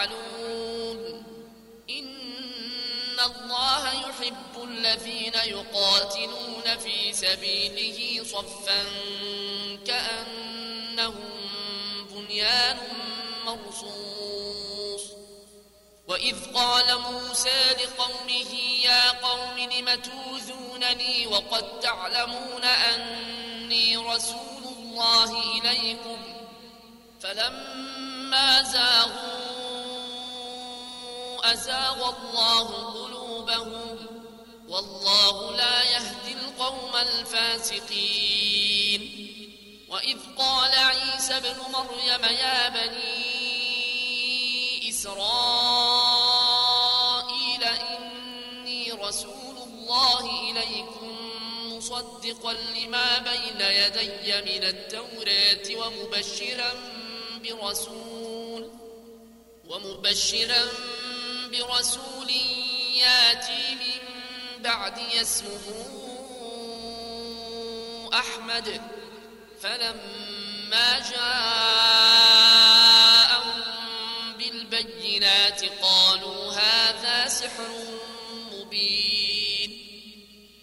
لا 0.00 0.06
تفعلون 0.06 1.24
إن 1.90 3.20
الله 3.20 3.92
يحب 3.92 4.62
الذين 4.64 5.34
يقاتلون 5.34 6.76
في 6.78 7.12
سبيله 7.12 8.24
صفا 8.24 8.82
كأنهم 9.86 11.30
بنيان 12.10 12.78
مرصوص. 13.46 15.02
وإذ 16.08 16.36
قال 16.54 16.98
موسى 16.98 17.70
لقومه 17.70 18.54
يا 18.84 19.10
قوم 19.10 19.58
لم 19.58 19.94
توذونني 19.94 21.26
وقد 21.26 21.80
تعلمون 21.80 22.64
أني 22.64 23.96
رسول 23.96 24.64
الله 24.78 25.58
إليكم. 25.58 26.18
فلما 27.20 28.62
زاغوا 28.62 29.49
أزاغ 31.44 32.08
الله 32.08 32.66
قلوبهم 32.92 33.96
والله 34.68 35.56
لا 35.56 35.82
يهدي 35.82 36.32
القوم 36.32 36.96
الفاسقين. 36.96 38.40
وإذ 39.88 40.18
قال 40.38 40.70
عيسى 40.70 41.36
ابن 41.36 41.56
مريم 41.72 42.24
يا 42.24 42.68
بني 42.68 43.40
إسرائيل 44.90 46.44
إني 47.64 48.92
رسول 48.92 49.56
الله 49.66 50.50
إليكم 50.50 51.16
مصدقا 51.76 52.52
لما 52.52 53.18
بين 53.18 53.60
يدي 53.60 54.42
من 54.42 54.64
التوراة 54.64 55.76
ومبشرا 55.76 56.72
برسول 57.42 58.70
ومبشرا 59.68 60.68
برسول 61.52 62.30
ياتي 62.94 63.74
من 63.74 64.00
بعد 64.62 64.98
اسمه 64.98 65.66
أحمد. 68.14 68.80
فلما 69.62 70.98
جاءهم 71.10 72.30
بالبينات 74.38 75.64
قالوا 75.82 76.52
هذا 76.52 77.28
سحر 77.28 77.68
مبين. 78.52 79.70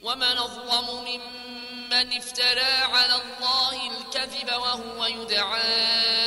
ومن 0.02 0.38
أظلم 0.38 0.88
ممن 1.08 2.18
افترى 2.18 2.74
على 2.94 3.16
الله 3.16 3.92
الكذب 3.92 4.50
وهو 4.50 5.06
يدعى 5.06 6.27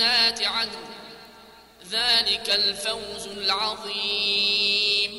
عدن 0.00 0.88
ذلك 1.90 2.50
الفوز 2.50 3.26
العظيم. 3.26 5.12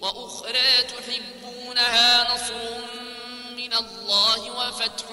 وأخرى 0.00 0.82
تحبونها 0.82 2.34
نصر 2.34 2.54
من 3.56 3.74
الله 3.74 4.50
وفتح 4.50 5.04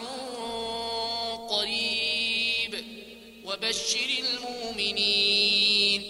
قريب. 1.50 2.86
وبشر 3.46 4.10
المؤمنين. 4.20 6.02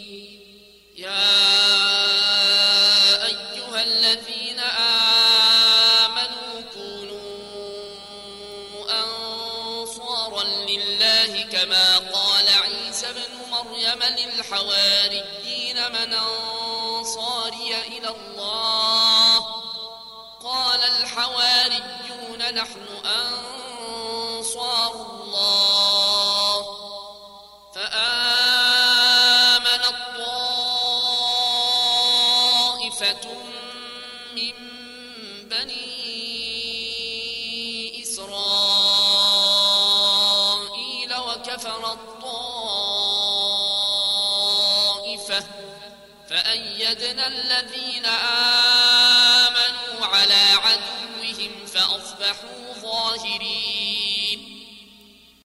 يا 0.96 1.36
أيها 3.26 3.84
الذين 3.84 4.60
آمنوا 6.10 6.62
كونوا 6.74 7.40
أنصارا 9.04 10.44
لله 10.44 11.44
كما 11.44 11.98
قال 11.98 12.29
عيسى 13.00 13.14
بن 13.14 13.34
مريم 13.52 14.04
للحواريين 14.04 15.78
من 15.92 16.14
أنصاري 16.14 17.72
إلى 17.88 18.10
الله. 18.10 19.40
قال 20.44 20.84
الحواريون 20.84 22.54
نحن 22.54 22.88
أنصار 23.06 24.92
الله. 24.92 26.66
فآمن 27.76 29.04
الطائفة 29.96 30.36
من 34.36 34.54
بني 35.50 36.00
إسرائيل 38.04 38.42
وكفر 41.16 41.84
فأيدنا 46.30 47.28
الذين 47.28 48.06
آمنوا 49.46 50.06
على 50.06 50.44
عدوهم 50.64 51.66
فأصبحوا 51.66 52.74
ظاهرين. 52.82 53.79